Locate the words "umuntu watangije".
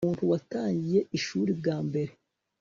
0.03-0.99